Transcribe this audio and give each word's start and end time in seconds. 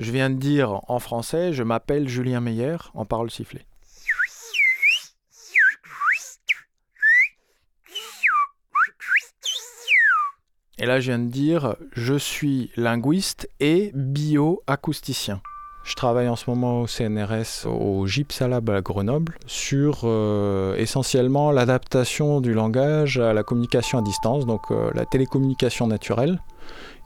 Je 0.00 0.12
viens 0.12 0.30
de 0.30 0.36
dire 0.36 0.80
en 0.88 0.98
français, 0.98 1.52
je 1.52 1.62
m'appelle 1.62 2.08
Julien 2.08 2.40
Meyer 2.40 2.78
en 2.94 3.04
parole 3.04 3.30
sifflée. 3.30 3.66
Et 10.78 10.86
là, 10.86 11.00
je 11.00 11.10
viens 11.10 11.18
de 11.18 11.28
dire, 11.28 11.76
je 11.92 12.14
suis 12.14 12.72
linguiste 12.76 13.50
et 13.60 13.90
bioacousticien. 13.92 15.42
Je 15.82 15.94
travaille 15.94 16.28
en 16.28 16.36
ce 16.36 16.48
moment 16.48 16.82
au 16.82 16.86
CNRS, 16.86 17.66
au 17.66 18.06
Gypsalab 18.06 18.68
à 18.70 18.80
Grenoble, 18.80 19.36
sur 19.46 20.02
euh, 20.04 20.76
essentiellement 20.76 21.50
l'adaptation 21.50 22.40
du 22.40 22.52
langage 22.52 23.18
à 23.18 23.32
la 23.32 23.42
communication 23.42 23.98
à 23.98 24.02
distance, 24.02 24.46
donc 24.46 24.62
euh, 24.70 24.90
la 24.94 25.06
télécommunication 25.06 25.86
naturelle, 25.86 26.40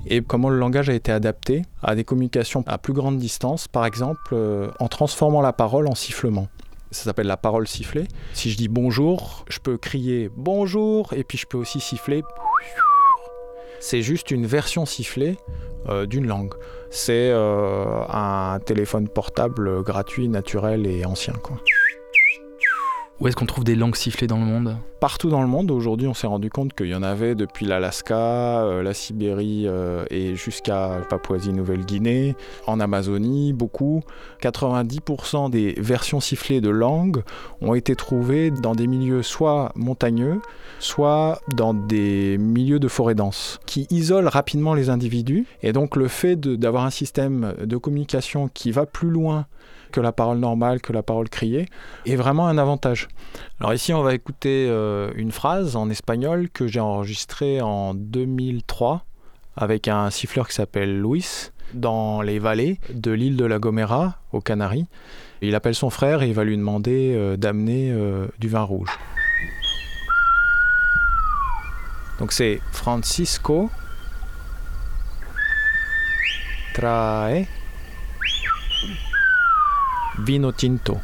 et 0.06 0.22
comment 0.22 0.50
le 0.50 0.58
langage 0.58 0.90
a 0.90 0.94
été 0.94 1.12
adapté 1.12 1.62
à 1.82 1.94
des 1.94 2.04
communications 2.04 2.64
à 2.66 2.78
plus 2.78 2.92
grande 2.92 3.18
distance, 3.18 3.68
par 3.68 3.86
exemple 3.86 4.20
euh, 4.32 4.70
en 4.80 4.88
transformant 4.88 5.40
la 5.40 5.52
parole 5.52 5.86
en 5.86 5.94
sifflement. 5.94 6.48
Ça 6.90 7.04
s'appelle 7.04 7.26
la 7.26 7.36
parole 7.36 7.66
sifflée. 7.66 8.06
Si 8.34 8.50
je 8.50 8.56
dis 8.56 8.68
bonjour, 8.68 9.44
je 9.48 9.58
peux 9.58 9.78
crier 9.78 10.30
bonjour, 10.36 11.12
et 11.12 11.24
puis 11.24 11.38
je 11.38 11.46
peux 11.46 11.58
aussi 11.58 11.80
siffler 11.80 12.22
c'est 13.84 14.00
juste 14.00 14.30
une 14.30 14.46
version 14.46 14.86
sifflée 14.86 15.36
euh, 15.90 16.06
d'une 16.06 16.26
langue. 16.26 16.54
C'est 16.88 17.28
euh, 17.30 18.02
un 18.08 18.58
téléphone 18.64 19.08
portable 19.08 19.82
gratuit, 19.82 20.26
naturel 20.28 20.86
et 20.86 21.04
ancien. 21.04 21.34
Où 23.24 23.28
est-ce 23.28 23.36
qu'on 23.36 23.46
trouve 23.46 23.64
des 23.64 23.74
langues 23.74 23.96
sifflées 23.96 24.26
dans 24.26 24.36
le 24.36 24.44
monde 24.44 24.76
Partout 25.00 25.30
dans 25.30 25.40
le 25.40 25.48
monde. 25.48 25.70
Aujourd'hui, 25.70 26.06
on 26.06 26.12
s'est 26.12 26.26
rendu 26.26 26.50
compte 26.50 26.74
qu'il 26.74 26.88
y 26.88 26.94
en 26.94 27.02
avait 27.02 27.34
depuis 27.34 27.64
l'Alaska, 27.64 28.64
euh, 28.64 28.82
la 28.82 28.92
Sibérie 28.92 29.64
euh, 29.66 30.04
et 30.10 30.36
jusqu'à 30.36 31.00
Papouasie-Nouvelle-Guinée, 31.08 32.36
en 32.66 32.80
Amazonie, 32.80 33.54
beaucoup. 33.54 34.02
90% 34.42 35.48
des 35.48 35.72
versions 35.78 36.20
sifflées 36.20 36.60
de 36.60 36.68
langues 36.68 37.22
ont 37.62 37.72
été 37.72 37.96
trouvées 37.96 38.50
dans 38.50 38.74
des 38.74 38.86
milieux 38.86 39.22
soit 39.22 39.72
montagneux, 39.74 40.42
soit 40.78 41.40
dans 41.56 41.72
des 41.72 42.36
milieux 42.36 42.78
de 42.78 42.88
forêt 42.88 43.14
dense, 43.14 43.58
qui 43.64 43.86
isolent 43.88 44.28
rapidement 44.28 44.74
les 44.74 44.90
individus. 44.90 45.46
Et 45.62 45.72
donc, 45.72 45.96
le 45.96 46.08
fait 46.08 46.38
d'avoir 46.38 46.84
un 46.84 46.90
système 46.90 47.54
de 47.58 47.78
communication 47.78 48.50
qui 48.52 48.70
va 48.70 48.84
plus 48.84 49.08
loin 49.08 49.46
que 49.94 50.00
la 50.00 50.10
parole 50.10 50.38
normale, 50.38 50.80
que 50.80 50.92
la 50.92 51.04
parole 51.04 51.28
criée, 51.28 51.68
est 52.04 52.16
vraiment 52.16 52.48
un 52.48 52.58
avantage. 52.58 53.06
Alors 53.60 53.74
ici, 53.74 53.94
on 53.94 54.02
va 54.02 54.12
écouter 54.12 54.66
euh, 54.68 55.12
une 55.14 55.30
phrase 55.30 55.76
en 55.76 55.88
espagnol 55.88 56.50
que 56.50 56.66
j'ai 56.66 56.80
enregistrée 56.80 57.60
en 57.60 57.94
2003 57.94 59.04
avec 59.56 59.86
un 59.86 60.10
siffleur 60.10 60.48
qui 60.48 60.54
s'appelle 60.56 61.00
Luis 61.00 61.52
dans 61.74 62.22
les 62.22 62.40
vallées 62.40 62.80
de 62.92 63.12
l'île 63.12 63.36
de 63.36 63.44
la 63.44 63.60
Gomera, 63.60 64.18
aux 64.32 64.40
Canaries. 64.40 64.88
Il 65.42 65.54
appelle 65.54 65.76
son 65.76 65.90
frère 65.90 66.22
et 66.22 66.28
il 66.28 66.34
va 66.34 66.42
lui 66.42 66.56
demander 66.56 67.14
euh, 67.14 67.36
d'amener 67.36 67.92
euh, 67.92 68.26
du 68.40 68.48
vin 68.48 68.62
rouge. 68.62 68.90
Donc 72.18 72.32
c'est 72.32 72.60
Francisco 72.72 73.70
trae 76.74 77.46
Vino 80.18 80.52
Tinto. 80.52 80.98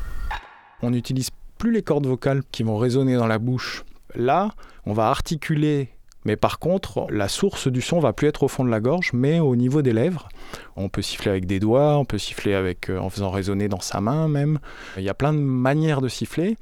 On 0.83 0.91
n'utilise 0.91 1.31
plus 1.59 1.73
les 1.73 1.83
cordes 1.83 2.07
vocales 2.07 2.43
qui 2.53 2.63
vont 2.63 2.79
résonner 2.79 3.17
dans 3.17 3.27
la 3.27 3.39
bouche. 3.39 3.85
Là, 4.15 4.51
on 4.87 4.93
va 4.93 5.09
articuler, 5.09 5.91
mais 6.25 6.37
par 6.37 6.59
contre, 6.59 7.07
la 7.11 7.29
source 7.29 7.67
du 7.69 7.81
son 7.81 7.99
va 7.99 8.13
plus 8.13 8.29
être 8.29 8.45
au 8.45 8.49
fond 8.49 8.65
de 8.65 8.71
la 8.71 8.81
gorge, 8.81 9.11
mais 9.13 9.41
au 9.41 9.57
niveau 9.57 9.83
des 9.83 9.93
lèvres. 9.93 10.29
On 10.77 10.89
peut 10.89 11.03
siffler 11.03 11.31
avec 11.31 11.47
des 11.47 11.59
doigts, 11.59 11.97
on 11.97 12.05
peut 12.05 12.19
siffler 12.19 12.55
avec, 12.55 12.89
euh, 12.89 12.99
en 12.99 13.11
faisant 13.11 13.31
résonner 13.31 13.69
dans 13.69 13.81
sa 13.81 14.01
main 14.01 14.29
même. 14.29 14.61
Il 14.97 15.03
y 15.03 15.09
a 15.09 15.15
plein 15.15 15.33
de 15.33 15.39
manières 15.39 16.01
de 16.01 16.09
siffler. 16.09 16.57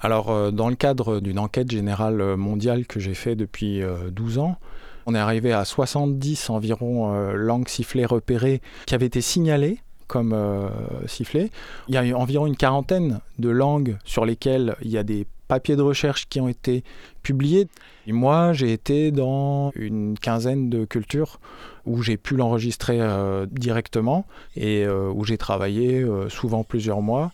Alors, 0.00 0.30
euh, 0.30 0.50
dans 0.50 0.70
le 0.70 0.76
cadre 0.76 1.20
d'une 1.20 1.38
enquête 1.38 1.70
générale 1.70 2.36
mondiale 2.36 2.86
que 2.86 2.98
j'ai 2.98 3.14
fait 3.14 3.36
depuis 3.36 3.82
12 4.10 4.38
euh, 4.38 4.40
ans, 4.40 4.56
on 5.04 5.14
est 5.14 5.18
arrivé 5.18 5.52
à 5.52 5.64
70 5.64 6.50
environ 6.50 7.32
langues 7.32 7.68
sifflées 7.68 8.04
repérées 8.04 8.60
qui 8.86 8.94
avaient 8.94 9.06
été 9.06 9.20
signalées 9.20 9.80
comme 10.10 10.32
euh, 10.32 10.68
sifflet. 11.06 11.50
Il 11.86 11.94
y 11.94 11.96
a 11.96 12.18
environ 12.18 12.48
une 12.48 12.56
quarantaine 12.56 13.20
de 13.38 13.48
langues 13.48 13.96
sur 14.04 14.24
lesquelles 14.24 14.74
il 14.82 14.90
y 14.90 14.98
a 14.98 15.04
des 15.04 15.24
papiers 15.46 15.76
de 15.76 15.82
recherche 15.82 16.28
qui 16.28 16.40
ont 16.40 16.48
été 16.48 16.82
publiés. 17.22 17.68
Moi, 18.08 18.52
j'ai 18.52 18.72
été 18.72 19.12
dans 19.12 19.70
une 19.76 20.18
quinzaine 20.18 20.68
de 20.68 20.84
cultures 20.84 21.38
où 21.86 22.02
j'ai 22.02 22.16
pu 22.16 22.34
l'enregistrer 22.34 23.00
euh, 23.00 23.46
directement 23.46 24.26
et 24.56 24.84
euh, 24.84 25.12
où 25.14 25.24
j'ai 25.24 25.38
travaillé 25.38 26.04
souvent 26.28 26.64
plusieurs 26.64 27.02
mois. 27.02 27.30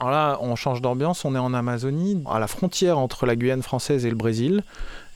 Alors 0.00 0.10
là, 0.10 0.38
on 0.40 0.56
change 0.56 0.82
d'ambiance, 0.82 1.24
on 1.24 1.36
est 1.36 1.38
en 1.38 1.54
Amazonie, 1.54 2.24
à 2.28 2.40
la 2.40 2.48
frontière 2.48 2.98
entre 2.98 3.24
la 3.24 3.36
Guyane 3.36 3.62
française 3.62 4.04
et 4.04 4.10
le 4.10 4.16
Brésil, 4.16 4.64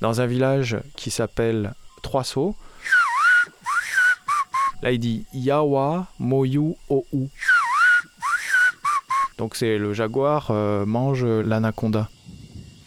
dans 0.01 0.21
un 0.21 0.27
village 0.27 0.77
qui 0.95 1.11
s'appelle 1.11 1.75
Trois 2.03 2.23
Sceaux. 2.23 2.55
Là, 4.85 4.93
il 4.93 4.99
dit 4.99 5.25
Yawa 5.33 6.09
Moyu 6.19 6.75
ou 6.91 7.29
Donc, 9.39 9.57
c'est 9.57 9.79
le 9.79 9.95
jaguar 9.95 10.49
euh, 10.51 10.85
mange 10.85 11.25
l'anaconda. 11.25 12.11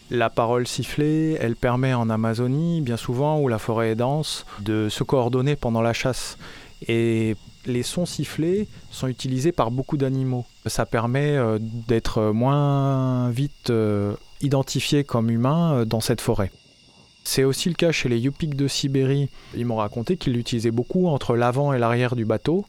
La 0.08 0.30
parole 0.30 0.68
sifflée, 0.68 1.36
elle 1.40 1.56
permet 1.56 1.94
en 1.94 2.08
Amazonie, 2.08 2.82
bien 2.82 2.96
souvent, 2.96 3.40
où 3.40 3.48
la 3.48 3.58
forêt 3.58 3.90
est 3.90 3.94
dense, 3.96 4.46
de 4.60 4.88
se 4.88 5.02
coordonner 5.02 5.56
pendant 5.56 5.82
la 5.82 5.92
chasse. 5.92 6.38
Et 6.86 7.34
les 7.66 7.82
sons 7.82 8.06
sifflés 8.06 8.68
sont 8.92 9.08
utilisés 9.08 9.50
par 9.50 9.72
beaucoup 9.72 9.96
d'animaux. 9.96 10.46
Ça 10.66 10.86
permet 10.86 11.36
euh, 11.36 11.58
d'être 11.60 12.30
moins 12.30 13.28
vite 13.30 13.70
euh, 13.70 14.14
identifié 14.40 15.02
comme 15.02 15.30
humain 15.30 15.84
dans 15.84 16.00
cette 16.00 16.20
forêt. 16.20 16.52
C'est 17.30 17.44
aussi 17.44 17.68
le 17.68 17.74
cas 17.74 17.92
chez 17.92 18.08
les 18.08 18.18
Yupik 18.18 18.56
de 18.56 18.66
Sibérie. 18.66 19.28
Ils 19.54 19.66
m'ont 19.66 19.76
raconté 19.76 20.16
qu'ils 20.16 20.32
l'utilisaient 20.32 20.70
beaucoup 20.70 21.08
entre 21.08 21.36
l'avant 21.36 21.74
et 21.74 21.78
l'arrière 21.78 22.16
du 22.16 22.24
bateau. 22.24 22.64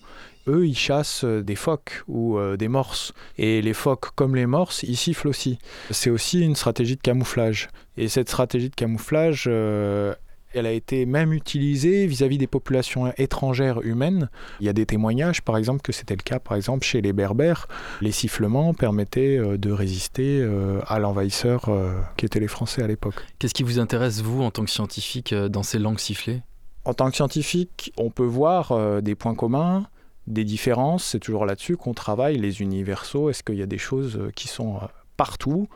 Eux, 0.50 0.68
ils 0.68 0.75
chassent 0.78 1.24
euh, 1.24 1.42
des 1.42 1.56
phoques 1.56 2.03
ou 2.09 2.38
euh, 2.38 2.58
des 2.58 2.68
morses. 2.68 3.14
Et 3.38 3.62
les 3.62 3.74
phoques, 3.74 4.14
comme 4.16 4.36
les 4.36 4.46
morses, 4.46 4.84
ils 4.84 4.98
sifflent 4.98 5.30
aussi. 5.30 5.59
C'est 5.92 6.09
aussi 6.09 6.42
une 6.42 6.58
stratégie 6.58 6.98
de 6.98 7.02
camouflage. 7.02 7.69
Et 7.96 8.09
cette 8.09 8.28
stratégie 8.28 8.69
de 8.69 8.75
camouflage, 8.75 9.46
euh, 9.48 10.14
elle 10.54 10.66
a 10.66 10.72
été 10.72 11.06
même 11.06 11.34
utilisée 11.34 12.08
vis-à-vis 12.08 12.38
des 12.38 12.48
populations 12.48 13.14
étrangères 13.18 13.82
humaines. 13.82 14.30
Il 14.60 14.66
y 14.66 14.70
a 14.70 14.74
des 14.74 14.86
témoignages, 14.86 15.42
par 15.42 15.58
exemple, 15.58 15.82
que 15.82 15.92
c'était 15.92 16.16
le 16.16 16.24
cas, 16.24 16.40
par 16.40 16.58
exemple, 16.58 16.86
chez 16.86 17.02
les 17.02 17.14
Berbères. 17.14 17.68
Les 18.02 18.12
sifflements 18.12 18.74
permettaient 18.74 19.38
euh, 19.38 19.58
de 19.58 19.72
résister 19.72 20.42
euh, 20.42 20.80
à 20.88 21.00
l'envahisseur 21.00 21.70
euh, 21.70 22.00
qui 22.18 22.26
étaient 22.26 22.40
les 22.40 22.48
Français 22.48 22.82
à 22.82 22.88
l'époque. 22.88 23.16
Qu'est-ce 23.38 23.54
qui 23.54 23.64
vous 23.64 23.80
intéresse, 23.80 24.22
vous, 24.22 24.42
en 24.42 24.52
tant 24.52 24.66
que 24.66 24.72
scientifique, 24.72 25.34
dans 25.34 25.64
ces 25.64 25.80
langues 25.80 26.00
sifflées? 26.00 26.42
En 26.86 26.94
tant 26.94 27.10
que 27.10 27.16
scientifique, 27.16 27.94
on 27.98 28.10
peut 28.10 28.24
voir 28.24 29.02
des 29.02 29.14
points 29.14 29.36
communs, 29.36 29.88
des 30.28 30.44
différences. 30.44 31.04
C'est 31.04 31.20
toujours 31.20 31.46
là-dessus 31.46 31.78
qu'on 31.78 31.94
travaille, 31.94 32.38
les 32.38 32.62
universaux. 32.62 33.30
Est-ce 33.30 33.44
qu'il 33.44 33.56
y 33.56 33.62
a 33.62 33.68
des 33.68 33.78
choses 33.78 34.20
qui 34.36 34.48
sont 34.48 34.80
partout? 35.18 35.68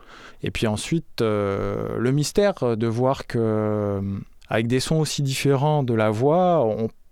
Et 0.42 0.50
puis 0.50 0.66
ensuite, 0.66 1.20
le 1.20 2.10
mystère 2.10 2.76
de 2.76 2.86
voir 2.86 3.26
que 3.26 4.00
avec 4.48 4.66
des 4.66 4.80
sons 4.80 4.96
aussi 4.96 5.22
différents 5.22 5.82
de 5.82 5.94
la 5.94 6.10
voix, 6.10 6.64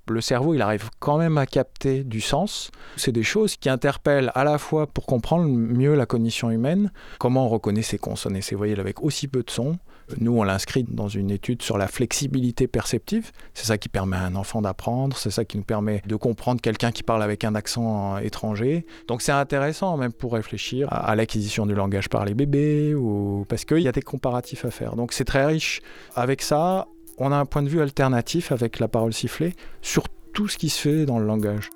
le 0.09 0.21
cerveau, 0.21 0.55
il 0.55 0.63
arrive 0.63 0.91
quand 0.99 1.19
même 1.19 1.39
à 1.39 1.47
capter 1.47 2.03
du 2.03 2.21
sens. 2.21 2.71
C'est 2.97 3.13
des 3.13 3.23
choses 3.23 3.57
qui 3.57 3.69
interpellent 3.69 4.33
à 4.35 4.45
la 4.45 4.59
fois 4.59 4.87
pour 4.87 5.07
comprendre 5.07 5.45
mieux 5.47 5.95
la 5.95 6.07
cognition 6.07 6.51
humaine, 6.51 6.91
comment 7.19 7.47
on 7.47 7.49
reconnaît 7.49 7.83
ses 7.83 7.99
consonnes 7.99 8.37
et 8.37 8.43
ses 8.43 8.55
voyelles 8.55 8.81
avec 8.81 9.03
aussi 9.03 9.29
peu 9.29 9.43
de 9.43 9.51
sons. 9.51 9.79
Nous, 10.19 10.37
on 10.37 10.43
l'inscrit 10.43 10.83
dans 10.83 11.09
une 11.09 11.31
étude 11.31 11.63
sur 11.63 11.79
la 11.79 11.87
flexibilité 11.87 12.67
perceptive. 12.67 13.31
C'est 13.55 13.67
ça 13.67 13.79
qui 13.79 13.89
permet 13.89 14.17
à 14.17 14.25
un 14.25 14.35
enfant 14.35 14.61
d'apprendre, 14.61 15.17
c'est 15.17 15.31
ça 15.31 15.45
qui 15.45 15.57
nous 15.57 15.63
permet 15.63 16.03
de 16.07 16.17
comprendre 16.17 16.61
quelqu'un 16.61 16.91
qui 16.91 17.03
parle 17.03 17.23
avec 17.23 17.45
un 17.45 17.55
accent 17.55 18.19
étranger. 18.19 18.85
Donc 19.07 19.23
c'est 19.23 19.33
intéressant 19.33 19.97
même 19.97 20.13
pour 20.13 20.35
réfléchir 20.35 20.89
à, 20.91 21.15
l'acquisition 21.15 21.67
du 21.67 21.75
langage 21.75 22.09
par 22.09 22.25
les 22.25 22.35
bébés, 22.35 22.95
ou... 22.95 23.47
parce 23.49 23.65
qu'il 23.65 23.79
y 23.79 23.89
a 23.89 23.93
des 23.93 24.03
comparatifs 24.03 24.65
à 24.65 24.71
faire. 24.71 24.97
Donc 24.97 25.13
c'est 25.13 25.25
très 25.25 25.47
riche. 25.47 25.81
Avec 26.15 26.43
ça, 26.43 26.89
on 27.19 27.33
a 27.33 27.37
un 27.37 27.45
point 27.47 27.63
de 27.63 27.69
vue 27.69 27.81
alternatif 27.81 28.53
avec 28.53 28.79
la 28.79 28.89
parole 28.89 29.13
sifflée 29.13 29.55
sur 29.81 30.05
tout 30.33 30.49
ce 30.49 30.59
qui 30.59 30.69
se 30.69 30.81
fait 30.81 31.07
dans 31.07 31.19
le 31.19 31.27
langage. 31.27 31.71